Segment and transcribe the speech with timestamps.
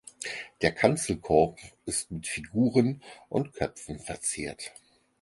[0.63, 4.71] Der Kanzelkorb ist mit Figuren und Köpfen verziert.